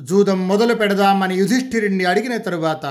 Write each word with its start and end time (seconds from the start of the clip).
జూదం 0.00 0.48
మొదలు 0.48 0.74
పెడదామని 0.74 1.34
యుధిష్ఠిరుణ్ణి 1.34 2.04
అడిగిన 2.04 2.36
తరువాత 2.36 2.86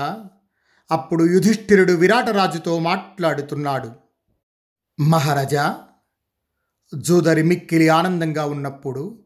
అప్పుడు 0.90 1.24
యుధిష్ఠిరుడు 1.24 1.92
విరాటరాజుతో 1.92 2.78
మాట్లాడుతున్నాడు. 2.78 3.92
మహారాజా 5.00 5.82
జూదరి 6.96 7.42
మిక్కిలి 7.42 7.88
ఆనందంగా 7.88 8.44
ఉన్నప్పుడు 8.44 9.24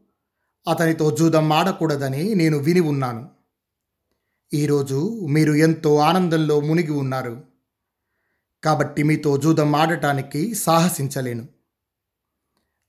అతనితో 0.69 1.15
జూదం 1.15 1.53
ఆడకూడదని 1.53 2.35
నేను 2.35 2.57
విని 2.57 2.79
ఉన్నాను. 2.79 3.29
ఈరోజు 4.53 5.27
మీరు 5.29 5.53
ఎంతో 5.53 5.97
ఆనందంలో 5.97 6.59
మునిగి 6.59 6.91
ఉన్నారు. 6.91 7.43
కాబట్టి 8.63 9.03
మీతో 9.03 9.37
జూదం 9.37 9.75
ఆడటానికి 9.75 10.55
సాహసించలేను. 10.55 11.47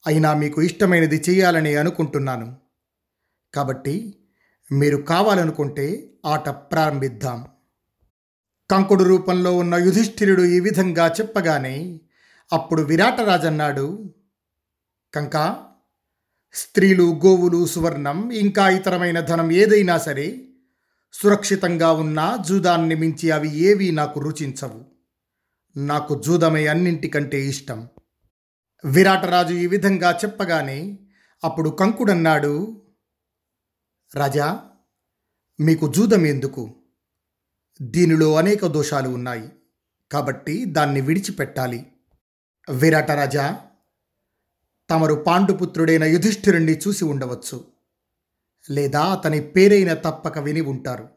అయినా 0.06 0.34
మీకు 0.34 0.62
ఇష్టమైనది 0.62 1.22
చేయాలని 1.30 1.76
అనుకుంటున్నాను. 1.76 2.56
కాబట్టి 3.54 4.16
మీరు 4.72 4.96
కావాలనుకుంటే 4.96 6.14
ఆట 6.26 6.48
ప్రారంభిద్దాం. 6.48 7.46
కంకుడు 8.70 9.04
రూపంలో 9.04 9.56
ఉన్న 9.56 9.74
యుధిష్ఠిరుడు 9.74 10.42
ఈ 10.42 10.60
విధంగా 10.60 11.08
చెప్పగానే 11.20 12.00
అప్పుడు 12.52 12.82
విరాటరాజన్నాడు 12.82 14.14
కంక 15.14 15.64
స్త్రీలు 16.52 17.20
గోవులు 17.26 17.66
సువర్ణం 17.66 18.30
ఇంకా 18.30 18.68
ఇతరమైన 18.68 19.20
ధనం 19.20 19.52
ఏదైనా 19.52 19.98
సరే 19.98 20.48
సురక్షితంగా 21.12 21.92
ఉన్న 21.92 22.38
జూదాన్ని 22.48 22.94
మించి 22.94 23.30
అవి 23.30 23.56
ఏవీ 23.56 23.90
నాకు 23.90 24.20
రుచించవు. 24.20 24.84
నాకు 25.78 26.22
జూదమే 26.22 26.66
అన్నింటికంటే 26.66 27.46
ఇష్టం. 27.46 27.88
విరాటరాజు 28.84 29.54
ఈ 29.54 29.66
విధంగా 29.66 30.18
చెప్పగానే 30.24 30.98
అప్పుడు 31.44 31.70
కంకుడన్నాడు 31.70 32.82
రాజా 34.14 34.70
మీకు 35.60 35.92
జూదం 35.92 36.26
ఎందుకు? 36.26 36.74
దీనిలో 37.82 38.36
అనేక 38.36 38.66
దోషాలు 38.66 39.08
ఉన్నాయి 39.08 39.48
కాబట్టి 40.12 40.64
దాన్ని 40.64 41.00
విడిచిపెట్టాలి. 41.00 41.86
విరాట 42.70 43.10
రాజా 43.10 43.60
తమరు 44.90 45.14
పాండుపుత్రుడైన 45.14 46.04
యుధిష్ఠిరుణ్ణి 46.04 46.78
చూసి 46.88 47.04
ఉండవచ్చు 47.04 47.64
లేదా 48.70 49.00
అతని 49.00 49.40
పేరైన 49.40 49.94
తప్పక 49.94 50.38
విని 50.38 50.60
ఉంటారు. 50.60 51.08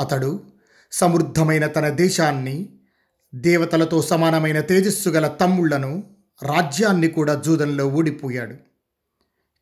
అతడు 0.00 0.50
సమృద్ధమైన 0.92 1.66
తన 1.66 1.88
దేశాన్ని 1.88 2.78
దేవతలతో 3.34 4.02
సమానమైన 4.02 4.60
తేజస్సు 4.60 5.08
గల 5.08 5.28
తమ్ముళ్ళను 5.28 6.16
రాజ్యాన్ని 6.42 7.08
కూడా 7.08 7.34
జూదంలో 7.34 7.88
ఓడిపోయాడు 7.88 8.56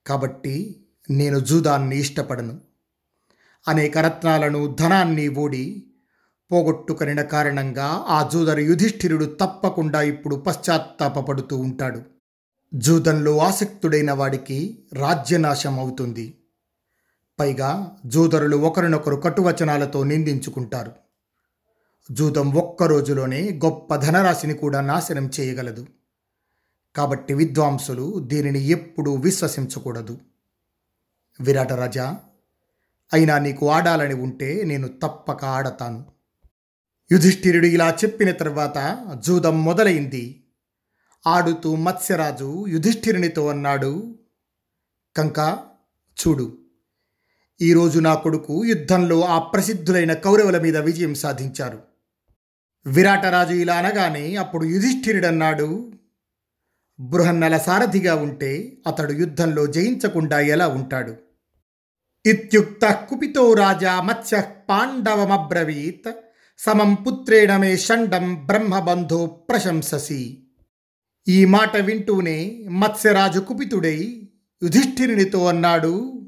కాబట్టి 0.07 0.80
నేను 1.11 1.39
జూదాన్ని 1.39 1.99
ఇష్టపడను. 1.99 2.61
అనేక 3.69 3.99
రత్నాలను 3.99 4.77
ధనాన్ని 4.81 5.29
ఓడి 5.29 5.87
పోగొట్టుకొనిన 6.53 7.23
కారణంగా 7.23 8.05
ఆ 8.09 8.29
జూదరు 8.29 8.61
యుధిష్ఠిరుడు 8.61 9.25
తప్పకుండా 9.25 10.03
ఇప్పుడు 10.03 10.37
పశ్చాత్తాపడుతూ 10.37 11.57
ఉంటాడు. 11.57 12.03
జూదంలో 12.75 13.39
ఆసక్తుడైన 13.39 14.13
వాడికి 14.13 14.89
రాజ్యనాశం 14.93 15.79
అవుతుంది. 15.79 16.39
పైగా 17.41 17.97
జూదరులు 18.07 18.57
ఒకరినొకరు 18.57 19.17
కటువచనాలతో 19.17 20.05
నిందించుకుంటారు. 20.05 20.93
జూదం 22.11 22.53
ఒక్క 22.55 22.83
రోజులోనే 22.83 23.61
గొప్ప 23.65 23.97
ధనరాశిని 23.97 24.55
కూడా 24.55 24.81
నాశనం 24.81 25.31
చేయగలదు. 25.41 25.87
కాబట్టి 26.97 27.35
విద్వాంసులు 27.35 28.19
దీనిని 28.19 28.67
ఎప్పుడూ 28.67 29.15
విశ్వసించకూడదు. 29.15 30.19
విరాటరాజా 31.41 32.19
అయినా 33.13 33.39
నీకు 33.39 33.71
ఆడాలని 33.71 34.15
ఉంటే 34.15 34.63
నేను 34.65 34.89
తప్పక 34.89 35.45
ఆడతాను. 35.45 36.05
యుధిష్ఠిరుడు 37.13 37.67
ఇలా 37.67 37.91
చెప్పిన 37.91 38.31
తర్వాత 38.31 38.99
జూదం 39.27 39.65
మొదలైంది. 39.65 40.45
ఆడుతూ 41.27 41.75
మత్స్యరాజు 41.75 42.67
యుధిష్ఠిరునితో 42.69 43.49
అన్నాడు 43.49 44.19
కంక 45.17 45.59
చూడు 46.21 46.59
ఈరోజు 47.61 48.01
నా 48.01 48.15
కొడుకు 48.15 48.65
యుద్ధంలో 48.65 49.25
ఆ 49.25 49.39
ప్రసిద్ధులైన 49.39 50.13
కౌరవుల 50.13 50.59
మీద 50.59 50.77
విజయం 50.77 51.15
సాధించారు. 51.15 51.83
విరాటరాజు 52.87 53.55
ఇలా 53.55 53.75
అనగానే 53.75 54.37
అప్పుడు 54.37 54.65
యుధిష్ఠిరుడన్నాడు 54.65 55.93
బృహన్నల 57.01 57.59
సారథిగా 57.59 58.15
ఉంటే 58.15 58.79
అతడు 58.87 59.13
యుద్ధంలో 59.13 59.67
జయించకుండా 59.67 60.41
ఎలా 60.41 60.69
ఉంటాడు? 60.69 61.30
ఇత్యుక్త 62.27 63.07
కుపితో 63.11 63.55
రాజా 63.55 64.01
మత్స్య 64.01 64.45
పాండవమబ్రవీత్ 64.69 66.13
సమం 66.59 66.95
పుత్రేణ 66.95 67.57
మే 67.57 67.77
షండం 67.77 68.47
బ్రహ్మబంధో 68.47 69.27
ప్రశంససి 69.27 70.45
ఈ 71.29 71.45
మాట 71.45 71.77
వింటూనే 71.77 72.67
మత్స్యరాజు 72.71 73.41
కుపితుడై 73.41 74.29
యుధిష్ఠిరునితో 74.63 75.47
అన్నాడు 75.47 76.23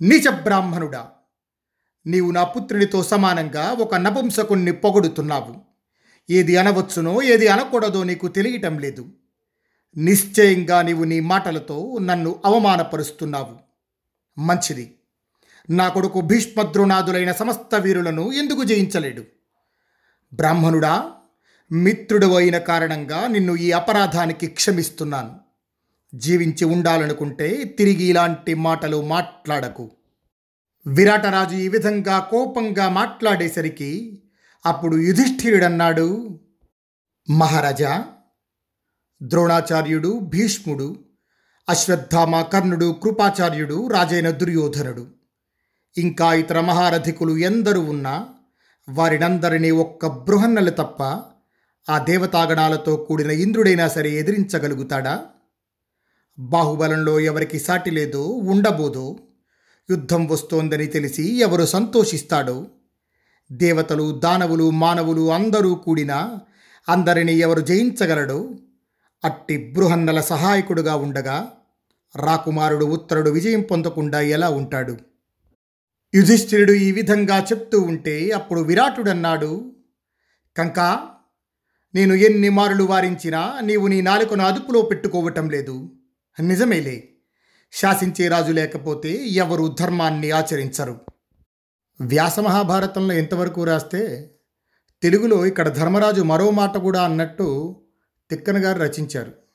నీచ 0.00 0.42
బ్రాహ్మణుడా 0.42 1.08
నీవు 2.06 2.30
నా 2.30 2.44
పుత్రునితో 2.44 3.02
సమానంగా 3.02 3.72
ఒక 3.72 3.94
నపుంసకుణ్ణి 3.94 4.72
పొగడుతున్నావు। 4.72 5.54
ఏది 6.30 6.56
అనవచ్చునో 6.56 7.22
ఏది 7.22 7.48
అనకూడదో 7.48 8.04
నీకు 8.04 8.28
తెలియటం 8.28 8.78
లేదు। 8.78 9.06
నిశ్చయంగా 9.96 10.82
నీవు 10.82 11.04
నీ 11.04 11.20
మాటలతో 11.20 11.98
నన్ను 12.00 12.42
అవమానపరుస్తున్నావు। 12.44 13.65
మంచిది. 14.38 14.98
నా 15.70 15.88
కొడుకు 15.88 16.20
భీష్మద్రోణాదులైన 16.20 17.32
సమస్త 17.32 17.74
వీరులను 17.74 18.32
ఎందుకు 18.32 18.64
జయించలేడు? 18.64 19.22
బ్రాహ్మణుడా 20.34 21.12
మిత్రుడు 21.72 22.34
అయిన 22.34 22.58
కారణంగా 22.58 23.26
నిన్ను 23.26 23.56
ఈ 23.56 23.70
అపరాధానికి 23.70 24.46
క్షమిస్తున్నాను. 24.46 25.40
జీవించి 26.14 26.64
ఉండాలనుకుంటే 26.64 27.64
తిరిగి 27.64 28.04
ఇలాంటి 28.04 28.54
మాటలు 28.54 29.02
మాట్లాడకు. 29.02 29.90
విరాటరాజు 30.86 31.56
ఈ 31.56 31.68
విధంగా 31.68 32.18
కోపంగా 32.18 32.88
మాట్లాడేసరికి 32.88 34.22
అప్పుడు 34.66 34.96
యుధిష్ఠిరుడన్నాడు 34.96 36.40
మహారాజా 37.30 38.04
ద్రోణాచార్యుడు 39.22 40.18
భీష్ముడు 40.18 41.05
అశ్వత్థామ 41.68 42.40
కర్ణుడు 42.40 42.96
కృపాచార్యుడు 43.02 43.88
రాజైన 43.88 44.30
దుర్యోధనుడు. 44.30 45.06
ఇంకా 45.98 46.34
ఇతర 46.34 46.60
మహారథికులు 46.60 47.36
ఎందరూ 47.36 47.80
ఉన్నా 47.80 48.28
వారినందరినీ 48.88 49.70
ఒక్క 49.70 50.06
బృహన్నలు 50.06 50.70
తప్ప 50.70 51.02
ఆ 51.90 51.98
దేవతాగణాలతో 51.98 52.96
కూడిన 52.96 53.30
ఇంద్రుడైనా 53.30 53.88
సరే 53.88 54.10
ఎదిరించగలుగుతాడా? 54.10 55.24
బాహుబలంలో 56.38 57.20
ఎవరికి 57.20 57.58
సాటి 57.58 57.90
లేదో 57.90 58.22
ఉండబోదో 58.22 59.18
యుద్ధం 59.90 60.26
వస్తోందని 60.26 60.86
తెలిసి 60.86 61.38
ఎవరు 61.40 61.66
సంతోషిస్తాడో? 61.66 62.66
దేవతలు 63.52 64.20
దానవులు 64.24 64.70
మానవులు 64.70 65.32
అందరూ 65.32 65.74
కూడినా 65.74 66.40
అందరినీ 66.88 67.32
ఎవరు 67.32 67.60
జయించగలడో? 67.60 68.50
అట్టి 69.24 69.72
బృహన్నల 69.72 70.20
సహాయకుడుగా 70.20 70.96
ఉండగా 70.96 71.52
రాకుమారుడు 72.16 72.84
ఉత్తరుడు 72.84 73.30
విజయం 73.30 73.60
పొందకుండా 73.60 74.20
ఎలా 74.20 74.48
ఉంటాడు? 74.48 74.96
యుధిష్ఠిరుడు 76.14 76.72
ఈ 76.72 76.92
విధంగా 76.92 77.44
చెప్తూ 77.44 77.80
ఉంటే 77.80 78.30
అప్పుడు 78.30 78.60
విరాటుడన్నాడు 78.60 79.74
కంకా 80.56 81.08
నేను 81.94 82.14
ఎన్ని 82.14 82.48
మారులు 82.48 82.84
వారించినా 82.84 83.60
నీవు 83.60 83.86
నీ 83.86 84.00
నాలుకను 84.00 84.44
అదుపులో 84.44 84.82
పెట్టుకోవటం 84.82 85.50
లేదు. 85.50 85.96
నిజమేలే 86.40 87.08
శాసించే 87.72 88.28
రాజు 88.28 88.52
లేకపోతే 88.52 89.28
ఎవరు 89.28 89.76
ధర్మాన్ని 89.80 90.30
ఆచరించరు. 90.30 91.00
వ్యాస 92.00 92.40
మహాభారతంలో 92.40 93.14
ఎంతవరకు 93.14 93.64
రాస్తే 93.64 94.30
తెలుగులో 95.02 95.46
ఇక్కడ 95.46 95.68
ధర్మరాజు 95.68 96.22
మరో 96.22 96.50
మాట 96.50 96.76
కూడా 96.76 97.02
అన్నట్టు 97.02 97.76
తిక్కన 98.30 98.64
గారు 98.64 98.78
రచించారు. 98.78 99.45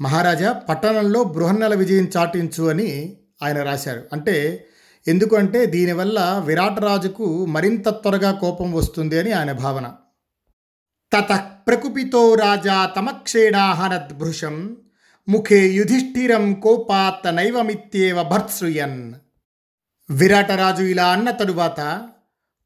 మహారాజా 0.00 0.52
పట్టణంలో 0.52 1.24
బృహన్నల 1.24 1.74
విజయం 1.74 2.10
చాటించు 2.16 2.64
అని 2.64 3.16
ఆయన 3.42 3.62
రాశారు. 3.62 4.02
అంటే 4.12 4.66
ఎందుకంటే 5.08 5.66
దీనివల్ల 5.66 6.42
విరాటరాజుకు 6.44 7.46
మరింత 7.46 7.88
త్వరగా 7.88 8.32
కోపం 8.32 8.72
వస్తుంది 8.72 9.18
అని 9.18 9.32
ఆయన 9.32 9.52
భావన. 9.52 9.94
తత 11.12 11.50
ప్రకుపితో 11.68 12.34
రాజా 12.34 12.92
తమక్షేణాహనద్భృశం 12.96 14.76
ముఖే 15.28 15.68
యుధిష్ఠిరం 15.68 16.54
కోపాత్ 16.54 17.36
నైవమిత్యేవ 17.36 18.22
భర్త్సృయన్ 18.22 19.14
విరాటరాజు 20.10 20.82
ఇలా 20.82 21.06
అన్న 21.06 21.30
తరువాత 21.30 22.08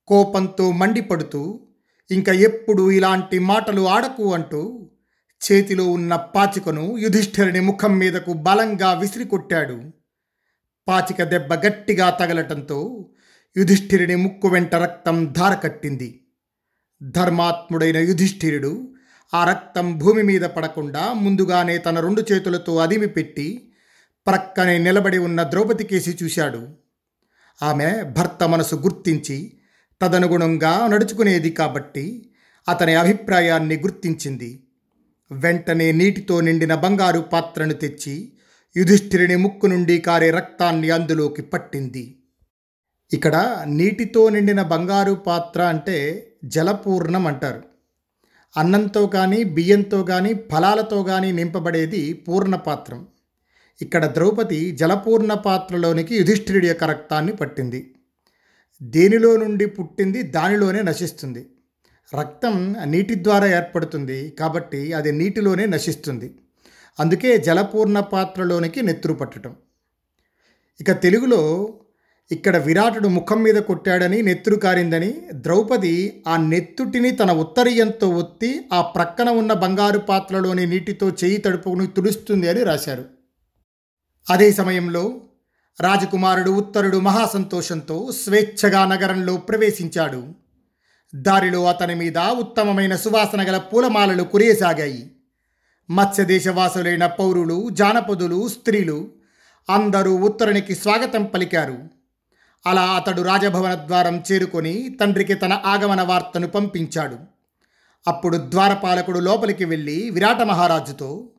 కోపంతో 0.06 0.72
మండిపడుతూ 0.72 1.60
ఇంకా 2.10 2.32
ఎప్పుడు 2.32 2.90
ఇలాంటి 2.90 3.38
మాటలు 3.38 3.88
ఆడకు 3.88 4.34
అంటూ 4.34 4.88
చేతిలో 5.42 5.84
ఉన్న 5.84 6.16
పాచికను 6.16 6.98
యుధిష్ఠిరుని 6.98 7.60
ముఖం 7.60 7.98
మీదకు 7.98 8.32
బలంగా 8.32 8.92
విసిరికొట్టాడు 8.92 9.92
పాచిక 10.88 11.22
దెబ్బ 11.22 11.54
గట్టిగా 11.54 12.10
తగలటంతో 12.10 13.10
యుధిష్ఠిరుని 13.56 14.16
ముక్కు 14.16 14.48
వెంట 14.48 14.74
రక్తం 14.74 15.34
ధార 15.36 15.54
కట్టింది. 15.54 16.24
ధర్మాత్ముడైన 17.02 17.96
యుధిష్ఠిరుడు 17.96 18.94
ఆ 19.34 19.50
రక్తం 19.50 19.98
భూమి 19.98 20.22
మీద 20.22 20.40
పడకుండా 20.40 21.12
ముందుగానే 21.12 21.78
తన 21.78 22.00
రెండు 22.00 22.24
చేతులతో 22.32 22.76
అదిమి 22.76 23.06
పెట్టి 23.06 23.72
ప్రక్కనే 24.26 24.78
నిలబడి 24.78 25.18
ఉన్న 25.18 25.42
ద్రౌపది 25.42 25.84
కేసి 25.84 26.18
చూశాడు. 26.22 26.68
ఆమె 27.62 28.02
భర్త 28.02 28.48
మనసు 28.48 28.74
గుర్తించి 28.74 29.58
తదనుగుణంగా 30.02 30.86
నడుచుకునేది 30.86 31.50
కాబట్టి 31.50 32.32
అతని 32.68 32.94
అభిప్రాయాన్ని 32.94 33.76
గుర్తించింది. 33.76 34.61
వెంటనే 35.32 35.92
నీటితో 35.92 36.40
నిండిన 36.40 36.74
బంగారు 36.74 37.20
పాత్రను 37.20 37.74
తెచ్చి 37.74 38.32
యుధిష్ఠిరుని 38.76 39.36
ముక్కు 39.36 39.66
నుండి 39.66 39.98
కారే 39.98 40.30
రక్తాన్ని 40.30 40.90
అందులోకి 40.90 41.42
పట్టింది. 41.42 42.16
ఇక్కడ 43.12 43.64
నీటితో 43.66 44.28
నిండిన 44.28 44.62
బంగారు 44.62 45.12
పాత్ర 45.12 45.62
అంటే 45.62 46.28
జలపూర్ణం 46.44 47.26
అంటారు. 47.26 47.62
అన్నంతో 48.56 49.06
కానీ 49.06 49.44
బియ్యంతో 49.44 50.04
కానీ 50.04 50.34
ఫలాలతో 50.34 51.02
కానీ 51.02 51.32
నింపబడేది 51.32 52.12
పూర్ణ 52.12 52.54
పాత్రం. 52.54 53.06
ఇక్కడ 53.82 54.06
ద్రౌపది 54.06 54.76
జలపూర్ణ 54.76 55.34
పాత్రలోనికి 55.34 56.16
యుధిష్ఠిరుడి 56.16 56.68
యొక్క 56.68 56.84
రక్తాన్ని 56.84 57.32
పట్టింది. 57.32 57.94
దేనిలో 58.82 59.36
నుండి 59.36 59.66
పుట్టింది? 59.66 60.22
దానిలోనే 60.22 60.82
నశిస్తుంది. 60.82 61.46
రక్తం 62.14 62.76
నీటి 62.84 63.14
ద్వారా 63.14 63.46
ఏర్పడుతుంది 63.46 64.30
కాబట్టి 64.30 64.92
అది 64.92 65.12
నీటిలోనే 65.12 65.66
నశిస్తుంది. 65.66 66.34
అందుకే 67.00 67.38
జలపూర్ణ 67.38 68.00
పాత్రలోనికి 68.00 68.82
నెత్తురు 68.82 69.14
పట్టడం 69.14 69.56
ఇక 70.80 70.90
తెలుగులో 71.02 71.68
ఇక్కడ 72.32 72.56
విరాటుడు 72.56 73.08
ముఖం 73.08 73.42
మీద 73.42 73.56
కొట్టాడని 73.56 74.22
నెత్తురు 74.22 74.56
కారిందని 74.56 75.14
ద్రౌపది 75.32 76.22
ఆ 76.28 76.36
నెత్తుటిని 76.36 77.10
తన 77.10 77.30
ఉత్తరీయంతో 77.30 78.08
ఒత్తి 78.08 78.64
ఆ 78.72 78.80
ప్రక్కన 78.80 79.28
ఉన్న 79.30 79.52
బంగారు 79.52 79.98
పాత్రలోని 79.98 80.66
నీటితో 80.66 81.08
చేయి 81.08 81.36
తడుపుకుని 81.36 81.86
తుడుస్తుంది 81.86 82.48
అని 82.48 82.62
రాశారు. 82.64 83.04
అదే 84.30 84.52
సమయంలో 84.52 85.20
రాజకుమారుడు 85.80 86.50
ఉత్తరుడు 86.50 86.98
మహాసంతోషంతో 86.98 88.12
స్వేచ్ఛగా 88.12 88.86
నగరంలో 88.86 89.36
ప్రవేశించాడు. 89.36 90.41
దారిలో 91.14 91.64
అతని 91.64 91.94
మీద 91.94 92.18
ఉత్తమమైన 92.18 92.96
సువాసన 92.96 93.48
గల 93.48 93.58
పూలమాలలు 93.58 94.22
కురియసాగాయి. 94.22 95.10
మత్స్యదేశవాసులైన 95.90 97.06
పౌరులు 97.06 97.68
జానపదులు 97.70 98.48
స్త్రీలు 98.48 99.10
అందరూ 99.70 100.16
ఉత్తరునికి 100.16 100.74
స్వాగతం 100.74 101.24
పలికారు. 101.24 101.78
అలా 102.66 102.82
అతడు 102.82 103.22
రాజభవన 103.22 103.74
ద్వారం 103.74 104.22
చేరుకొని 104.32 104.96
తండ్రికి 105.00 105.34
తన 105.34 105.62
ఆగమన 105.64 106.02
వార్తను 106.02 106.46
పంపించాడు. 106.46 107.16
అప్పుడు 108.06 108.36
ద్వారపాలకుడు 108.36 109.18
లోపలికి 109.18 109.64
వెళ్ళి 109.64 110.10
విరాట 110.10 110.42
మహారాజుతో 110.42 111.30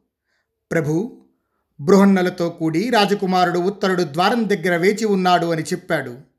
ప్రభు 0.71 1.17
బృహన్నలతో 1.79 2.49
కూడి 2.49 2.89
రాజకుమారుడు 2.89 3.59
ఉత్తరుడు 3.59 4.03
ద్వారం 4.03 4.49
దగ్గర 4.49 4.75
వేచి 4.77 5.05
ఉన్నాడు 5.05 5.45
అని 5.45 5.63
చెప్పాడు. 5.63 6.32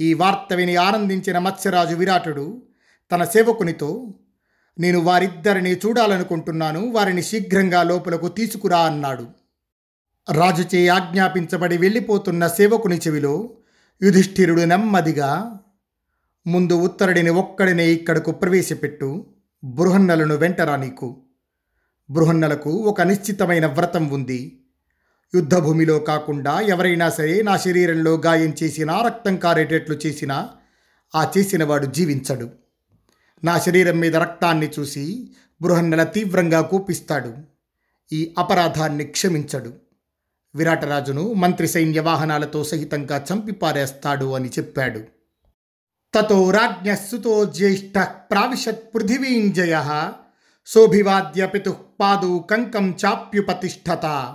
ఈ 0.00 0.14
వార్త 0.14 0.54
విని 0.54 0.76
ఆనందించిన 0.76 1.38
మత్స్యరాజు 1.38 1.94
విరాటుడు 1.94 2.62
తన 3.12 3.24
సేవకునితో 3.24 4.14
నేను 4.78 5.00
వారిద్దరిని 5.00 5.72
చూడాలనుకుంటున్నాను 5.72 6.90
వారిని 6.90 7.22
శీఘ్రంగా 7.22 7.82
లోపలకు 7.82 8.28
తీసుకురా 8.28 8.78
అన్నాడు. 8.78 9.26
రాజుచే 10.32 10.88
ఆజ్ఞాపించబడి 10.88 11.78
వెళ్ళిపోతున్న 11.78 12.46
సేవకుని 12.46 12.98
చెవిలో 12.98 13.50
యుధిష్ఠిరుడు 14.02 14.60
నెమ్మదిగా 14.60 15.58
ముందు 16.46 16.74
ఉత్తరుడిని 16.74 17.30
ఒక్కడినే 17.30 17.88
ఇక్కడకు 17.88 18.30
ప్రవేశపెట్టు 18.30 19.26
బృహన్నలను 19.64 20.34
వెంటరా 20.34 20.76
నీకు. 20.76 21.22
బృహన్నలకు 22.10 22.70
ఒక 22.70 23.00
నిశ్చితమైన 23.00 23.66
వ్రతం 23.66 24.08
ఉంది. 24.08 24.61
యుద్ధభూమిలో 25.34 25.98
కాకుండా 25.98 26.60
ఎవరైనా 26.60 27.10
సరే 27.10 27.42
నా 27.42 27.56
శరీరంలో 27.56 28.14
గాయం 28.26 28.54
చేసినా 28.62 29.02
రక్తం 29.02 29.36
కారేటట్లు 29.36 29.94
చేసినా 29.94 30.48
ఆ 31.14 31.32
చేసినవాడు 31.38 31.86
జీవించడు. 31.86 32.50
నా 33.44 33.58
శరీరం 33.58 33.98
మీద 33.98 34.16
రక్తాన్ని 34.16 34.70
చూసి 34.78 35.30
బృహన్నల 35.62 36.02
తీవ్రంగా 36.02 36.60
కూపిస్తాడు. 36.60 37.34
ఈ 38.12 38.34
అపరాధాన్ని 38.38 39.04
క్షమించడు. 39.04 39.72
విరాటరాజును 40.54 41.32
మంత్రి 41.32 41.68
సైన్య 41.68 42.00
వాహనాలతో 42.00 42.64
సహితంగా 42.64 43.26
చంపిపారేస్తాడు 43.32 44.34
అని 44.34 44.48
చెప్పాడు. 44.48 45.00
తతో 46.14 46.50
రాజ్ఞస్సుతో 46.50 47.44
జ్యేష్ఠ 47.44 47.98
ప్రావిశత్ 48.02 48.94
పృథివీంజయ 48.94 50.10
శోభివాద్య 50.66 51.46
పితు 51.46 51.76
పాదు 52.00 52.44
కంకం 52.50 52.94
చాప్యుపతిష్ఠత 53.06 54.34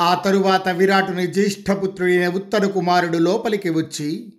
ఆ 0.00 0.14
తరువాత 0.14 0.68
విరాటుని 0.68 1.26
జ్యేష్ఠపుత్రుడైన 1.26 2.28
ఉత్తర 2.28 2.66
కుమారుడు 2.66 3.18
లోపలికి 3.18 3.70
వచ్చి 3.70 4.32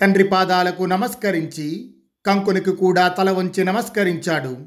తండ్రి 0.00 0.24
పాదాలకు 0.24 0.82
నమస్కరించి 0.82 1.94
కంకునికి 2.26 2.72
కూడా 2.72 3.08
తల 3.08 3.30
వంచి 3.30 3.64
నమస్కరించాడు. 3.64 4.66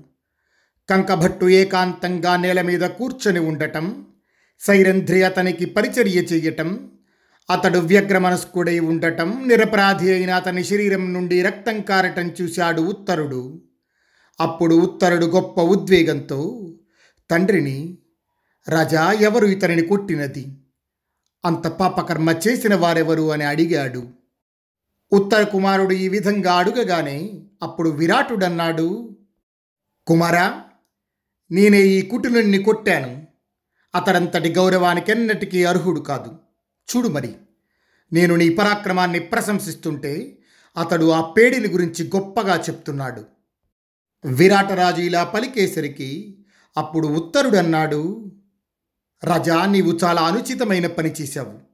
కంకభట్టు 0.90 1.46
ఏకాంతంగా 1.46 2.38
నేల 2.38 2.62
మీద 2.62 2.82
కూర్చొని 2.82 3.40
ఉండటం 3.40 4.06
సైరంధ్రి 4.60 5.24
అతనికి 5.24 5.66
పరిచర్య 5.66 6.20
చెయ్యటం 6.20 6.90
అతడు 7.50 7.80
వ్యగ్రమనస్కుడై 7.80 8.80
ఉండటం 8.80 9.44
నిరపరాధి 9.48 10.14
అయిన 10.14 10.32
అతని 10.32 10.64
శరీరం 10.64 11.14
నుండి 11.14 11.42
రక్తం 11.42 11.82
కారటం 11.82 12.32
చూశాడు 12.42 12.82
ఉత్తరుడు. 12.82 13.62
అప్పుడు 14.40 14.76
ఉత్తరుడు 14.76 15.26
గొప్ప 15.26 15.62
ఉద్వేగంతో 15.62 16.70
తండ్రిని 17.32 17.98
రాజా 18.70 19.12
ఎవరు 19.12 19.46
ఇతనిని 19.46 19.82
కొట్టినది? 19.82 20.58
అంత 21.46 21.68
పాపకర్మ 21.68 22.30
చేసిన 22.48 22.76
వారెవరు 22.76 23.32
అని 23.32 23.44
అడిగాడు. 23.44 24.08
ఉత్తర 25.12 25.44
కుమారుడు 25.44 25.94
ఈ 25.94 26.08
విధంగా 26.08 26.54
అడుగగానే 26.54 27.46
అప్పుడు 27.64 27.90
విరాటుడన్నాడు. 27.90 29.18
కుమారా 30.08 30.64
నేనే 31.52 31.82
ఈ 31.82 32.02
కుటులుణ్ణి 32.02 32.58
కొట్టాను. 32.58 33.28
అతడంతటి 33.96 34.54
గౌరవానికెన్నటికీ 34.54 35.64
అర్హుడు 35.64 36.00
కాదు. 36.00 36.38
చూడు 36.96 37.08
మరి 37.08 37.36
నేను 38.14 38.36
నీ 38.36 38.50
పరాక్రమాన్ని 38.50 39.20
ప్రశంసిస్తుంటే 39.20 40.38
అతడు 40.78 41.10
ఆ 41.10 41.32
పేడిని 41.32 41.68
గురించి 41.68 42.12
గొప్పగా 42.16 42.62
చెప్తున్నాడు. 42.62 43.26
విరాటరాజు 44.26 45.02
ఇలా 45.02 45.24
పలికేసరికి 45.24 46.38
అప్పుడు 46.78 47.08
ఉత్తరుడన్నాడు. 47.08 48.32
రాజా 49.26 49.66
నీవు 49.66 50.00
చాలా 50.04 50.22
అనుచితమైన 50.22 50.88
పని 50.88 51.14
చేశావు. 51.22 51.66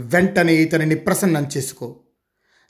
వెంటనే 0.00 0.54
ఇతనిని 0.54 0.94
ప్రసన్నం 0.94 1.48
చేసుకో. 1.56 2.00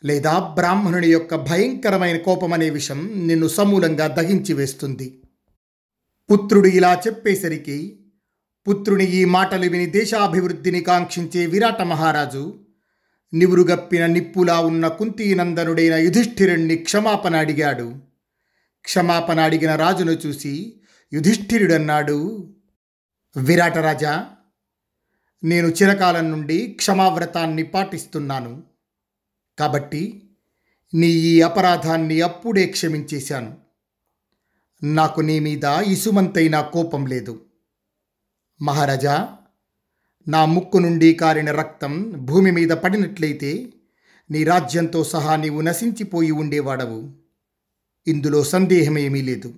లేదా 0.04 0.38
బ్రాహ్మణుని 0.38 1.08
యొక్క 1.08 1.34
భయంకరమైన 1.34 2.16
కోపం 2.16 2.52
అనే 2.52 2.70
విషయం 2.70 3.26
నిన్ను 3.26 3.48
సమూలంగా 3.48 4.06
దహించి 4.06 4.52
వేస్తుంది. 4.52 5.22
పుత్రుడు 6.30 6.68
ఇలా 6.68 7.02
చెప్పేసరికి 7.06 8.04
పుత్రుని 8.68 9.04
ఈ 9.04 9.24
మాటలు 9.24 9.70
విని 9.70 9.86
దేశాభివృద్ధిని 9.86 10.80
కాంక్షించే 10.80 11.46
విరాట 11.46 11.82
మహారాజు 11.82 12.60
నివురుగప్పిన 13.34 14.06
నిప్పులా 14.06 14.60
ఉన్న 14.60 14.88
కుంతీనందనుడైన 14.88 15.94
యుధిష్ఠిరుణ్ణి 15.94 16.76
క్షమాపణ 16.76 17.36
అడిగాడు. 17.36 17.94
క్షమాపణ 18.80 19.40
అడిగిన 19.40 19.76
రాజును 19.76 20.12
చూసి 20.12 20.80
యుధిష్ఠిరుడన్నాడు 21.12 22.50
విరాటరాజా 23.36 24.30
నేను 25.44 25.66
చిరకాలం 25.66 26.30
నుండి 26.30 26.66
క్షమావ్రతాన్ని 26.66 27.62
పాటిస్తున్నాను. 27.62 28.62
కాబట్టి 29.58 30.30
నీ 30.94 31.06
ఈ 31.06 31.40
అపరాధాన్ని 31.40 32.20
అప్పుడే 32.20 32.66
క్షమించేశాను. 32.66 33.56
నాకు 34.84 35.20
నీ 35.20 35.40
మీద 35.40 35.64
ఇసుమంతైన 35.64 36.60
కోపం 36.60 37.06
లేదు. 37.06 37.44
మహారాజా 38.62 39.36
నా 40.28 40.44
ముక్కు 40.44 40.78
నుండి 40.78 41.14
కారిన 41.14 41.52
రక్తం 41.52 42.12
భూమి 42.16 42.50
మీద 42.50 42.68
పడినట్లయితే 42.68 43.72
నీ 44.30 44.44
రాజ్యంతో 44.44 45.04
సహా 45.04 45.36
నీవు 45.36 45.60
నశించిపోయి 45.60 46.30
ఉండేవాడవు. 46.30 47.12
ఇందులో 48.06 48.44
సందేహమేమీ 48.44 49.22
లేదు. 49.22 49.54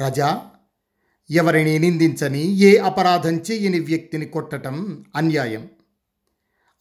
రజా 0.00 0.51
ఎవరిని 1.30 1.78
నిందించని 1.78 2.56
ఏ 2.56 2.76
అపరాధం 2.76 3.36
చేయని 3.36 3.80
వ్యక్తిని 3.80 4.26
కొట్టటం 4.26 5.04
అన్యాయం. 5.16 5.68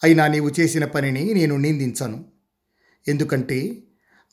అయినా 0.03 0.27
నీవు 0.27 0.51
చేసిన 0.60 0.86
పనిని 0.86 1.33
నేను 1.33 1.57
నిందించను. 1.57 2.25
ఎందుకంటే 3.07 3.77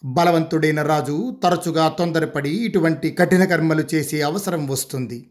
బలవంతుడైన 0.05 0.83
రాజు 0.83 1.41
తరచుగా 1.43 1.89
తొందరపడి 1.89 2.51
ఇటువంటి 2.51 3.11
కఠిన 3.11 3.45
కర్మలు 3.45 3.85
చేసే 3.95 4.21
అవసరం 4.21 4.67
వస్తుంది. 4.67 5.31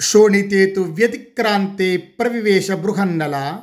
శోణితేతు 0.00 0.80
వ్యతిక్రాంతే 0.80 1.96
ప్రవివేశ 1.96 2.70
బృహన్నల 2.70 3.60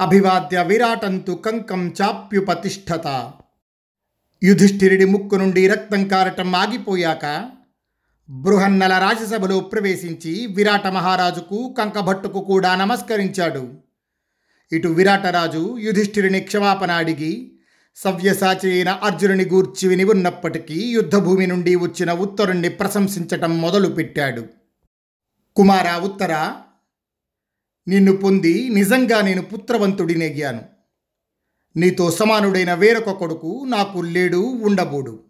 అభివాద్య 0.00 0.62
విరాటంతు 0.62 1.32
కంకం 1.32 1.94
చాప్యుపతిష్ఠత. 2.02 3.32
యుధిష్ఠిరుడి 4.44 5.04
ముక్కు 5.04 5.34
నుండి 5.34 5.68
రక్తం 5.68 6.08
కారటం 6.08 6.54
ఆగిపోయాక 6.54 7.50
బృహన్నల 8.30 8.92
రాజ్యసభలో 8.92 9.60
ప్రవేశించి 9.60 10.46
విరాట 10.46 10.86
మహారాజుకు 10.86 11.74
కంకభట్టుకు 11.78 12.40
కూడా 12.40 12.76
నమస్కరించాడు. 12.76 13.74
ఇటు 14.72 14.88
విరాటరాజు 14.88 15.78
యుధిష్ఠిరుని 15.80 16.40
క్షమాపణ 16.40 16.90
అడిగి 16.90 17.52
సవ్యసాచి 17.96 18.72
అయిన 18.72 18.88
అర్జునుని 18.88 19.44
గూర్చి 19.44 19.88
విని 19.88 20.04
ఉన్నప్పటికీ 20.04 20.74
యుద్ధభూమి 20.74 21.46
నుండి 21.46 21.76
వచ్చిన 21.76 22.12
ఉత్తరుణ్ణి 22.12 22.68
ప్రశంసించటం 22.68 23.60
మొదలుపెట్టాడు. 23.60 24.46
కుమార 25.56 26.00
ఉత్తర 26.00 26.52
నిన్ను 27.88 28.16
పొంది 28.16 28.68
నిజంగా 28.68 29.20
నేను 29.20 29.42
పుత్రవంతుడినెగ్గాను 29.42 30.62
నీతో 31.76 32.10
సమానుడైన 32.10 32.74
వేరొక 32.74 33.10
కొడుకు 33.10 33.66
నాకు 33.68 34.00
లేడు 34.00 34.36
ఉండబోడు. 34.36 35.29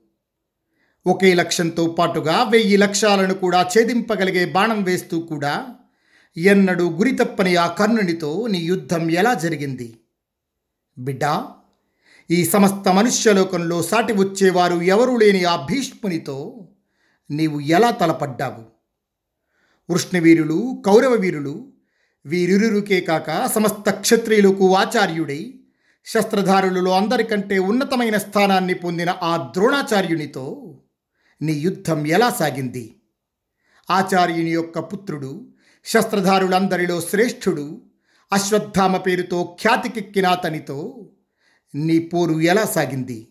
ఒకే 1.06 1.34
లక్ష్యంతో 1.34 1.86
పాటుగా 1.86 2.42
వెయ్యి 2.42 2.76
లక్ష్యాలను 2.76 3.34
కూడా 3.34 3.62
ఛేదింపగలిగే 3.62 4.44
బాణం 4.44 4.82
వేస్తూ 4.82 5.20
కూడా 5.20 5.76
ఎన్నడూ 6.36 6.88
గురి 6.88 7.16
తప్పని 7.16 7.56
ఆ 7.56 7.66
కర్ణునితో 7.66 8.46
నీ 8.46 8.58
యుద్ధం 8.58 9.10
ఎలా 9.10 9.34
జరిగింది? 9.34 9.98
బిడ్డా 10.98 11.48
ఈ 12.30 12.44
సమస్త 12.44 12.88
మనుష్యలోకంలో 12.88 13.82
సాటి 13.82 14.12
వచ్చేవారు 14.12 14.82
ఎవరూ 14.82 15.16
లేని 15.16 15.44
ఆ 15.44 15.66
భీష్మునితో 15.70 16.68
నీవు 17.30 17.60
ఎలా 17.60 17.90
తలపడ్డావు? 17.90 18.64
వృష్ణవీరులు 19.90 20.82
కౌరవ 20.86 21.14
వీరులు 22.24 22.80
కాక 22.80 23.46
సమస్త 23.46 23.90
క్షత్రియులకు 23.90 24.76
ఆచార్యుడై 24.76 25.54
శస్త్రధారులలో 26.04 26.90
అందరికంటే 26.90 27.58
ఉన్నతమైన 27.58 28.18
స్థానాన్ని 28.18 28.74
పొందిన 28.74 29.14
ఆ 29.22 29.52
ద్రోణాచార్యునితో 29.56 30.76
నీ 31.42 31.52
యుద్ధం 31.52 32.06
ఎలా 32.06 32.30
సాగింది? 32.30 32.94
ఆచార్యుని 33.90 34.50
యొక్క 34.50 34.78
పుత్రుడు 34.78 35.48
శస్త్రధారులందరిలో 35.84 37.00
శ్రేష్ఠుడు 37.00 37.80
అశ్వత్థామ 38.32 38.96
పేరుతో 38.96 39.56
ఖ్యాతికెక్కిన 39.60 40.26
అతనితో 40.26 41.08
నీ 41.74 41.98
పోరు 41.98 42.40
ఎలా 42.40 42.64
సాగింది? 42.64 43.28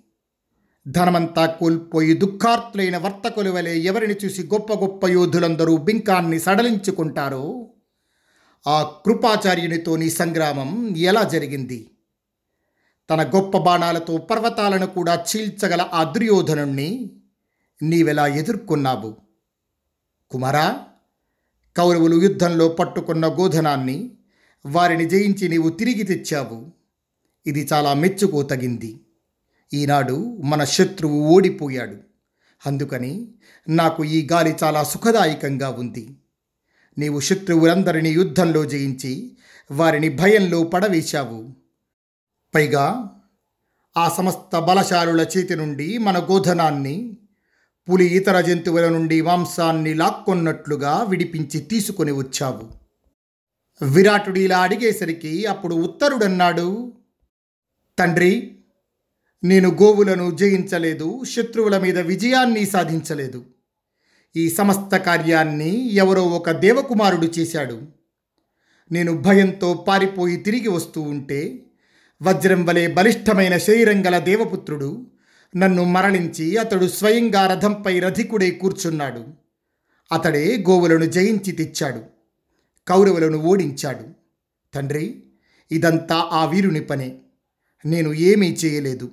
ధనమంతా 0.88 1.46
కోల్పోయి 1.46 2.14
దుఃఖార్తులైన 2.14 2.98
వర్తకులు 2.98 3.50
వలె 3.50 3.80
ఎవరిని 3.80 4.16
చూసి 4.26 4.44
గొప్ప 4.44 4.74
గొప్ప 4.74 5.08
యోధులందరూ 5.08 5.78
బింకాన్ని 5.78 6.40
సడలించుకుంటారో? 6.40 7.70
ఆ 8.68 8.92
కృపాచార్యునితో 9.06 9.96
నీ 9.96 10.10
సంగ్రామం 10.10 10.96
ఎలా 10.98 11.24
జరిగింది? 11.24 11.90
తన 13.10 13.24
గొప్ప 13.24 13.58
బాణాలతో 13.58 14.18
పర్వతాలను 14.18 14.88
కూడా 14.88 15.26
చీల్చగల 15.36 15.90
ఆ 15.94 16.04
దుర్యోధనుణ్ణి 16.04 17.12
నీవెలా 17.82 18.28
ఎదుర్కొన్నావు? 18.28 19.18
కుమారా 20.30 20.86
కౌరవులు 21.78 22.22
యుద్ధంలో 22.22 22.68
పట్టుకున్న 22.68 23.28
గోధనాన్ని 23.28 24.12
వారిని 24.66 25.06
జయించి 25.06 25.50
నీవు 25.50 25.70
తిరిగి 25.70 26.04
తెచ్చావు. 26.04 26.72
ఇది 27.48 27.68
చాలా 27.74 27.94
మెచ్చుకోతగింది 27.94 29.00
ఈనాడు 29.74 30.38
మన 30.44 30.64
శత్రువు 30.64 31.28
ఓడిపోయాడు. 31.28 31.98
అందుకని 32.66 33.28
నాకు 33.70 34.04
ఈ 34.04 34.28
గాలి 34.32 34.56
చాలా 34.64 34.84
సుఖదాయకంగా 34.84 35.70
ఉంది. 35.70 36.18
నీవు 36.98 37.20
శత్రువులందరినీ 37.20 38.10
యుద్ధంలో 38.10 38.66
జయించి 38.66 39.38
వారిని 39.72 40.10
భయంలో 40.10 40.64
పడవేశావు. 40.64 41.50
పైగా 42.56 43.16
ఆ 43.98 44.10
సమస్త 44.10 44.60
బలశాలుల 44.60 45.26
చేతి 45.38 45.56
నుండి 45.56 45.98
మన 45.98 46.20
గోధనాన్ని 46.20 47.18
పులి 47.92 48.06
ఇతర 48.06 48.42
జంతువుల 48.42 48.90
నుండి 48.90 49.22
మాంసాన్ని 49.22 49.94
లాక్కొన్నట్లుగా 49.94 51.04
విడిపించి 51.04 51.60
తీసుకొని 51.60 52.12
వచ్చావు. 52.12 52.66
విరాటుడు 53.86 54.40
ఇలా 54.40 54.60
అడిగేసరికి 54.60 55.46
అప్పుడు 55.46 55.76
ఉత్తరుడన్నాడు 55.76 56.94
తండ్రి 58.00 58.56
నేను 59.44 59.70
గోవులను 59.70 60.32
జయించలేదు 60.32 61.24
శత్రువుల 61.24 61.78
మీద 61.78 62.00
విజయాన్ని 62.00 62.66
సాధించలేదు. 62.66 63.46
ఈ 64.36 64.50
సమస్త 64.50 64.98
కార్యాన్ని 64.98 65.94
ఎవరో 65.94 66.24
ఒక 66.24 66.52
దేవకుమారుడు 66.52 67.32
చేశాడు. 67.40 67.82
నేను 68.92 69.22
భయంతో 69.22 69.74
పారిపోయి 69.74 70.38
తిరిగి 70.38 70.68
వస్తూ 70.68 71.02
ఉంటే 71.02 71.66
వజ్రం 72.22 72.66
వలె 72.66 72.88
బలిష్టమైన 72.88 73.58
శరీరం 73.58 74.06
గల 74.06 74.18
దేవపుత్రుడు 74.18 75.08
నన్ను 75.58 75.84
మరణించి 75.84 76.58
అతడు 76.58 76.88
స్వయంగా 76.88 77.48
రథంపై 77.48 78.00
రథికుడై 78.00 78.52
కూర్చున్నాడు. 78.52 79.26
అతడే 80.12 80.66
గోవులను 80.70 81.06
జయించి 81.06 81.52
తెచ్చాడు. 81.52 82.02
కౌరవులను 82.88 83.38
ఓడించాడు. 83.38 84.04
తండ్రి 84.74 85.24
ఇదంతా 85.72 86.30
ఆ 86.32 86.46
వీరుని 86.46 86.80
పనే. 86.80 87.18
నేను 87.86 88.14
ఏమీ 88.14 88.48
చేయలేదు. 88.66 89.12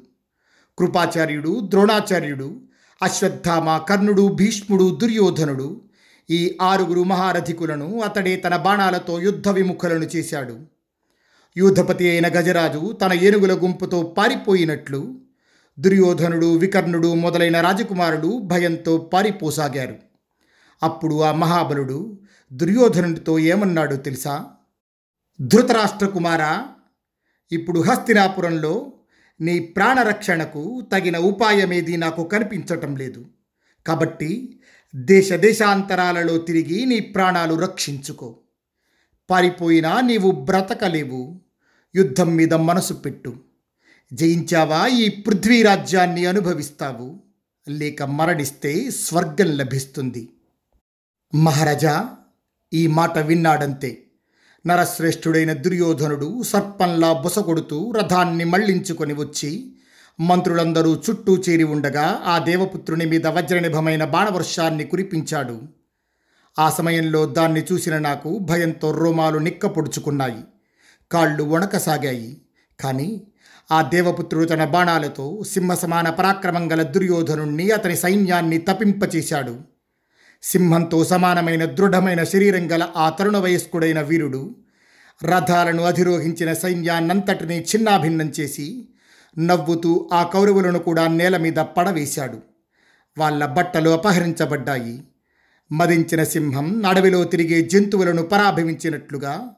కృపాచార్యుడు 0.79 1.61
ద్రోణాచార్యుడు 1.65 2.61
అశ్వత్థామ 3.03 3.79
కర్ణుడు 3.79 4.29
భీష్ముడు 4.29 4.99
దుర్యోధనుడు 5.03 5.81
ఈ 6.31 6.59
ఆరుగురు 6.63 7.03
మహారథికులను 7.03 8.01
అతడే 8.01 8.37
తన 8.37 8.57
బాణాలతో 8.57 9.21
యుద్ధ 9.21 9.49
విముఖులను 9.49 10.05
చేశాడు. 10.05 10.61
యూధపతి 11.57 12.09
అయిన 12.09 12.29
గజరాజు 12.29 12.93
తన 12.93 13.13
ఏనుగుల 13.13 13.53
గుంపుతో 13.53 14.03
పారిపోయినట్లు 14.03 15.26
దుర్యోధనుడు 15.79 16.57
వికర్ణుడు 16.57 17.15
మొదలైన 17.15 17.61
రాజకుమారులు 17.61 18.39
భయంతో 18.39 18.99
పారిపోసాగారు. 18.99 19.95
అప్పుడు 20.83 21.23
ఆ 21.23 21.33
మహాబలుడు 21.33 22.19
దుర్యోధనుడితో 22.53 23.39
ఏమన్నాడో 23.39 23.97
తెలుసా? 23.97 24.47
ధృతరాష్ట్ర 25.41 26.07
కుమారా 26.07 26.69
ఇప్పుడు 27.53 27.81
హస్తినాపురంలో 27.81 28.93
నీ 29.41 29.59
ప్రాణరక్షణకు 29.59 30.89
తగిన 30.93 31.19
ఉపాయమేది 31.19 31.97
నాకు 31.97 32.25
కనిపించటం 32.25 32.97
లేదు. 32.97 33.25
కాబట్టి 33.87 34.61
దేశ 34.95 35.33
దేశాంతరాలలో 35.33 36.39
తిరిగి 36.39 36.87
నీ 36.87 37.01
ప్రాణాలు 37.01 37.55
రక్షించుకో. 37.55 38.37
పారిపోయినా 39.31 40.01
నీవు 40.01 40.31
బ్రతకలేవు. 40.31 41.41
యుద్ధం 41.97 42.37
మీద 42.37 42.55
మనసు 42.55 42.95
పెట్టు. 42.95 43.37
జయించావా 44.13 44.87
ఈ 44.87 45.09
పృథ్వీరాజ్యాన్ని 45.09 46.27
అనుభవిస్తావు? 46.27 47.21
లేక 47.69 48.03
మరణిస్తే 48.03 48.91
స్వర్గం 48.91 49.47
లభిస్తుంది. 49.47 50.29
మహారాజా 51.35 52.11
ఈ 52.73 52.87
మాట 52.87 53.19
విన్నాడంతే. 53.19 54.03
నరశ్రేష్ఠుడైన 54.67 55.53
దుర్యోధనుడు 55.53 56.43
సర్పంలా 56.43 57.13
బుసగొడుతూ 57.13 57.93
రథాన్ని 57.93 58.45
మళ్ళించుకొని 58.45 59.15
వచ్చి 59.15 59.77
మంత్రులందరూ 60.21 61.03
చుట్టూ 61.11 61.37
చేరి 61.37 61.65
ఉండగా 61.65 62.23
ఆ 62.25 62.39
దేవపుత్రుని 62.39 63.07
మీద 63.07 63.27
వజ్రనిభమైన 63.27 64.05
బాణవర్షాన్ని 64.05 64.85
కురిపించాడు. 64.85 65.63
ఆ 66.59 66.71
సమయంలో 66.71 67.27
దాన్ని 67.27 67.65
చూసిన 67.73 67.99
నాకు 67.99 68.39
భయంతో 68.39 68.91
రోమాలు 68.91 69.39
నిక్కపొడుచుకున్నాయి. 69.39 70.45
కాళ్ళు 71.13 71.43
వణకసాగాయి. 71.43 72.41
కానీ 72.81 73.23
ఆ 73.71 73.83
దేవపుత్రుడు 73.83 74.45
తన 74.45 74.65
బాణాలతో 74.65 75.43
సింహసమాన 75.53 76.11
పరాక్రమం 76.11 76.73
గల 76.73 76.83
దుర్యోధనుణ్ణి 76.83 77.71
అతని 77.71 77.97
సైన్యాన్ని 77.97 78.59
తపింపచేశాడు. 78.59 79.59
సింహంతో 80.43 81.05
సమానమైన 81.05 81.65
దృఢమైన 81.65 82.25
శరీరం 82.25 82.73
గల 82.73 82.89
ఆ 82.97 83.11
తరుణ 83.11 83.37
వయస్కుడైన 83.37 84.01
వీరుడు 84.01 84.57
రథాలను 85.25 85.83
అధిరోహించిన 85.83 86.53
సైన్యాన్నంతటినీ 86.53 87.59
చిన్నాభిన్నం 87.59 88.33
చేసి 88.41 88.89
నవ్వుతూ 89.39 90.11
ఆ 90.13 90.23
కౌరవులను 90.23 90.79
కూడా 90.79 91.09
నేల 91.09 91.37
మీద 91.37 91.55
పడవేశాడు. 91.55 92.39
వాళ్ళ 93.19 93.47
బట్టలు 93.47 93.91
అపహరించబడ్డాయి. 93.91 95.03
మదించిన 95.73 96.25
సింహం 96.25 96.87
అడవిలో 96.87 97.25
తిరిగే 97.25 97.63
జంతువులను 97.63 98.23
పరాభవించినట్లుగా 98.23 99.51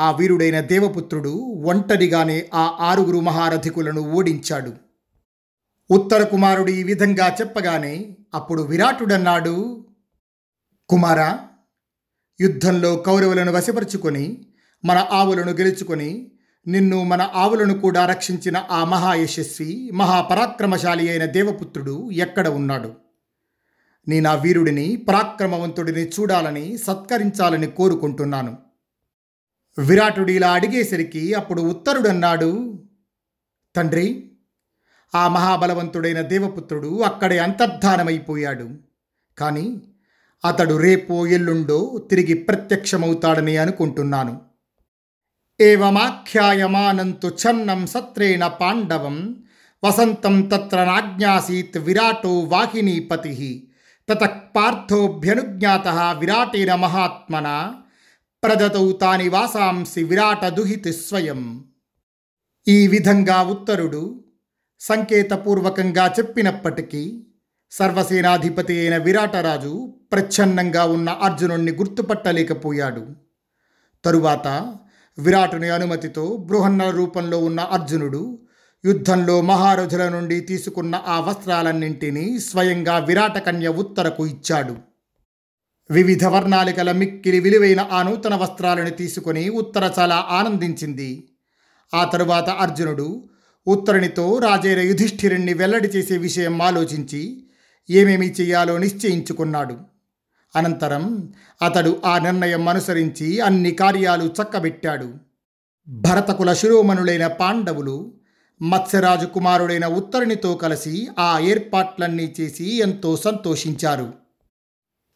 ఆ 0.00 0.10
వీరుడైన 0.10 0.60
దేవపుత్రుడు 0.60 1.30
ఒంటరిగానే 1.66 2.48
ఆ 2.54 2.76
ఆరుగురు 2.80 3.20
మహారథికులను 3.20 4.00
ఓడించాడు. 4.00 4.72
ఉత్తర 5.90 6.22
కుమారుడు 6.22 6.70
ఈ 6.70 6.82
విధంగా 6.82 7.36
చెప్పగానే 7.40 8.16
అప్పుడు 8.34 8.62
విరాటుడన్నాడు 8.62 9.86
కుమార 10.88 11.38
యుద్ధంలో 12.40 12.96
కౌరవులను 12.96 13.52
వశపరుచుకొని 13.52 14.46
మన 14.84 15.06
ఆవులను 15.12 15.52
గెలుచుకొని 15.52 16.32
నిన్ను 16.66 17.04
మన 17.04 17.30
ఆవులను 17.34 17.78
కూడా 17.78 18.06
రక్షించిన 18.06 18.64
ఆ 18.70 18.84
మహాయశస్వి 18.84 19.90
మహాపరాక్రమశాలి 19.94 21.08
అయిన 21.08 21.24
దేవపుత్రుడు 21.24 22.10
ఎక్కడ 22.10 22.48
ఉన్నాడు? 22.48 22.94
నేను 24.08 24.30
ఆ 24.30 24.34
వీరుడిని 24.34 24.96
పరాక్రమవంతుడిని 24.96 26.08
చూడాలని 26.08 26.78
సత్కరించాలని 26.78 27.66
కోరుకుంటున్నాను. 27.66 28.65
విరాటుడు 29.78 30.30
ఇలా 30.30 30.52
అడిగేసరికి 30.52 31.34
అప్పుడు 31.34 31.62
ఉత్తరుడన్నాడు 31.62 32.80
తండ్రి 33.76 34.30
ఆ 35.14 35.28
మహాబలవంతుడైన 35.28 36.20
దేవపుత్రుడు 36.20 37.02
అక్కడే 37.02 37.38
అంతర్ధానమైపోయాడు. 37.38 38.70
కానీ 39.38 39.82
అతడు 40.44 40.74
రేపో 40.74 41.26
ఎల్లుండో 41.26 42.06
తిరిగి 42.10 42.34
ప్రత్యక్షమవుతాడని 42.34 43.56
అనుకుంటున్నాను. 43.56 44.40
ఏవమాఖ్యాయమానంతు 45.60 47.26
ఛన్నం 47.26 47.86
సత్రేణ 47.86 48.46
పాండవం 48.46 49.44
వసంతం 49.84 50.42
తత్ర 50.42 50.84
నాజ్ఞాసీత్ 50.84 51.78
విరాటో 51.78 52.38
వాహినీపతి 52.38 53.68
తత 54.08 54.24
పార్థోభ్యనుజ్ఞాత 54.56 55.88
విరాటేన 56.18 56.74
మహాత్మన 56.74 57.74
ప్రదతౌ 58.46 58.92
తాని 58.92 59.28
వాసాంసి 59.28 60.04
విరాట 60.04 60.44
దుహితి 60.44 60.92
స్వయం. 60.92 61.64
ఈ 62.68 62.88
విధంగా 62.88 63.42
ఉత్తరుడు 63.42 64.24
సంకేతపూర్వకంగా 64.80 66.14
చెప్పినప్పటికీ 66.18 67.26
సర్వసేనాధిపతి 67.70 68.80
అయిన 68.80 68.96
విరాటరాజు 68.96 69.94
ప్రచ్ఛన్నంగా 70.12 70.84
ఉన్న 70.84 71.10
అర్జునుణ్ణి 71.10 71.72
గుర్తుపట్టలేకపోయాడు. 71.72 73.06
తరువాత 74.04 74.76
విరాటుని 75.18 75.68
అనుమతితో 75.68 76.36
బృహన్నల 76.36 76.90
రూపంలో 76.90 77.38
ఉన్న 77.38 77.60
అర్జునుడు 77.60 78.38
యుద్ధంలో 78.84 79.40
మహారథుల 79.40 80.08
నుండి 80.08 80.40
తీసుకున్న 80.40 81.02
ఆ 81.06 81.20
వస్త్రాలన్నింటినీ 81.20 82.38
స్వయంగా 82.38 82.98
విరాటకన్య 82.98 83.68
ఉత్తరకు 83.68 84.26
ఇచ్చాడు. 84.26 84.85
వివిధ 85.90 86.24
వర్ణాలు 86.24 86.70
గల 86.70 86.92
మిక్కిలి 86.92 87.40
విలువైన 87.40 87.88
ఆ 87.92 88.02
నూతన 88.02 88.34
వస్త్రాలను 88.34 88.90
తీసుకొని 88.90 89.48
ఉత్తర 89.48 89.92
చాలా 89.98 90.26
ఆనందించింది. 90.30 91.28
ఆ 91.94 92.04
తరువాత 92.04 92.48
అర్జునుడు 92.48 93.28
ఉత్తరునితో 93.66 94.38
రాజైన 94.38 94.80
యుధిష్ఠిరుణ్ణి 94.80 95.54
వెల్లడి 95.54 95.88
చేసే 95.88 96.16
విషయం 96.16 96.62
ఆలోచించి 96.62 97.46
ఏమేమి 97.90 98.30
చేయాలో 98.30 98.78
నిశ్చయించుకున్నాడు. 98.78 99.76
అనంతరం 100.56 101.32
అతడు 101.62 102.02
ఆ 102.04 102.18
నిర్ణయం 102.18 102.68
అనుసరించి 102.68 103.40
అన్ని 103.40 103.70
కార్యాలు 103.70 104.24
చక్కబెట్టాడు. 104.24 105.14
భరతకుల 105.88 106.52
శిరోమణులైన 106.52 107.26
పాండవులు 107.26 108.14
మత్స్యరాజు 108.62 109.26
కుమారుడైన 109.26 109.86
ఉత్తరునితో 109.86 110.54
కలిసి 110.54 111.08
ఆ 111.18 111.38
ఏర్పాట్లన్నీ 111.38 112.34
చేసి 112.40 112.78
ఎంతో 112.78 113.16
సంతోషించారు. 113.16 114.25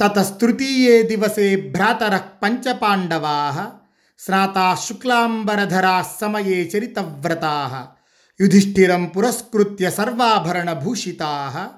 తతస్తృతీయే 0.00 1.02
దివసే 1.02 1.56
భ్రాతర 1.56 2.16
పంచపాండవా 2.16 3.72
స్నాతా 4.18 4.74
శుక్లాంబరధరా 4.74 6.02
సమయే 6.02 6.70
చరితవ్రతా 6.76 7.86
యుధిష్ఠిరం 8.40 9.04
పురస్కృత్య 9.04 9.90
సర్వాభరణభూషితా 9.90 11.70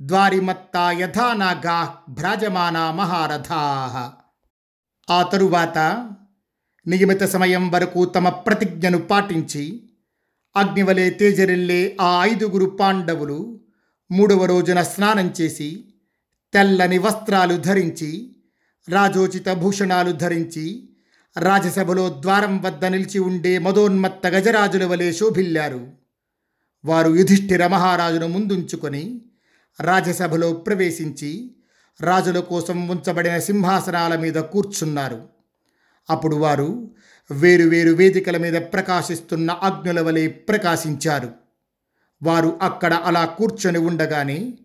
ద్వారిమత్తా 0.00 0.90
యథా 0.90 1.32
నాగా 1.32 1.96
భ్రాజమానా 2.08 2.90
మహారథా. 2.90 3.62
ఆ 5.10 5.22
తరువాత 5.22 5.78
నియమిత 6.86 7.24
సమయం 7.24 7.70
వరకు 7.70 8.04
తమ 8.04 8.28
ప్రతిజ్ఞను 8.28 8.98
పాటించి 8.98 9.82
అగ్నివలే 10.56 11.10
తేజరిల్లే 11.10 11.96
ఆ 12.00 12.24
ఐదుగురు 12.24 12.64
పాండవులు 12.64 13.60
మూడవ 14.10 14.44
రోజున 14.44 14.82
స్నానం 14.82 15.34
చేసి 15.40 15.93
తెల్లని 16.54 16.98
వస్త్రాలు 16.98 17.56
ధరించి 17.56 18.36
రాజోచిత 18.88 19.48
భూషణాలు 19.48 20.12
ధరించి 20.12 20.88
రాజసభలో 21.40 22.18
ద్వారం 22.20 22.62
వద్ద 22.62 22.84
నిలిచి 22.84 23.18
ఉండే 23.18 23.58
మదోన్మత్త 23.58 24.26
గజరాజుల 24.26 24.84
వలె 24.84 25.12
శోభిల్లారు. 25.12 25.88
వారు 26.84 27.16
యుధిష్ఠిర 27.16 27.66
మహారాజును 27.66 28.26
ముందుంచుకొని 28.26 29.22
రాజసభలో 29.80 30.52
ప్రవేశించి 30.52 31.56
రాజుల 32.00 32.40
కోసం 32.40 32.88
ఉంచబడిన 32.88 33.38
సింహాసనాల 33.38 34.16
మీద 34.16 34.34
కూర్చున్నారు. 34.34 35.28
అప్పుడు 36.10 36.36
వారు 36.36 36.94
వేరువేరు 37.30 37.90
వేదికల 37.90 38.36
మీద 38.36 38.52
ప్రకాశిస్తున్న 38.52 39.50
అగ్నుల 39.50 40.00
వలె 40.00 40.26
ప్రకాశించారు. 40.26 41.30
వారు 42.22 42.58
అక్కడ 42.62 42.94
అలా 42.94 43.24
కూర్చొని 43.24 43.78
ఉండగానే 43.78 44.58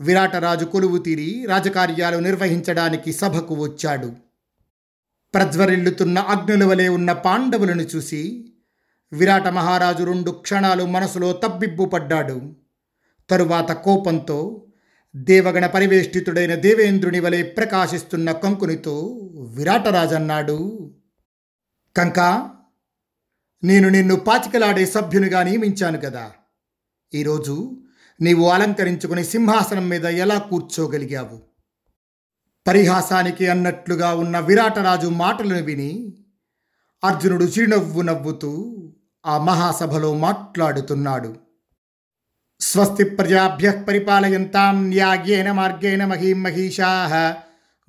విరాటరాజు 0.00 0.64
కొలువు 0.64 0.98
తీరి 0.98 1.46
రాజకార్యాలు 1.48 2.18
నిర్వహించడానికి 2.18 3.12
సభకు 3.12 3.54
వచ్చాడు. 3.54 4.12
ప్రజ్వరిల్లుతున్న 5.34 6.18
అగ్నుల 6.18 6.64
వలె 6.64 6.88
ఉన్న 6.88 7.12
పాండవులను 7.12 7.82
చూసి 7.82 8.52
విరాట 9.12 9.48
మహారాజు 9.48 10.04
రెండు 10.04 10.30
క్షణాలు 10.30 10.84
మనసులో 10.84 11.32
తబ్బిబ్బుపడ్డాడు 11.32 12.56
తరువాత 13.30 13.72
కోపంతో 13.72 14.66
దేవగణ 15.16 15.66
పరివేష్టితుడైన 15.66 16.54
దేవేంద్రుని 16.54 17.20
వలె 17.20 17.42
ప్రకాశిస్తున్న 17.42 18.32
కంకునితో 18.32 19.20
విరాటరాజన్నాడు. 19.56 20.90
కంక 21.96 22.50
నేను 23.64 23.88
నిన్ను 23.88 24.16
పాచికలాడే 24.16 24.86
సభ్యునిగా 24.86 25.42
నియమించాను 25.42 25.98
కదా. 25.98 26.32
ఈరోజు 27.14 27.83
నీవు 28.20 28.48
అలంకరించుకుని 28.48 29.24
సింహాసనం 29.24 29.88
మీద 29.88 30.04
ఎలా 30.04 30.38
కూర్చోగలిగావు? 30.38 31.40
పరిహాసానికి 32.66 33.48
అన్నట్లుగా 33.48 34.14
ఉన్న 34.14 34.38
విరాటరాజు 34.38 35.06
మాటలను 35.06 35.62
విని 35.62 36.14
అర్జునుడు 37.04 37.44
చిరునవ్వు 37.44 38.02
నవ్వుతూ 38.02 38.82
ఆ 39.26 39.38
మహాసభలో 39.38 40.14
మాట్లాడుతున్నాడు. 40.14 41.36
స్వస్తి 42.60 43.04
ప్రజాభ్య 43.04 43.84
పరిపాలయంతాం 43.88 44.88
న్యాయేన 44.88 45.52
మార్గేణ 45.52 46.04
మహీం 46.04 46.42
మహిషా 46.42 47.08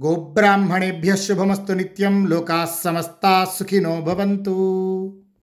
గోబ్రాహ్మణేభ్య 0.02 1.16
శుభమస్తు 1.16 1.72
నిత్యం 1.72 2.28
లోకా 2.28 2.76
సమస్తా 2.84 3.48
సుఖినో 3.60 4.02
భవంతు. 4.02 5.25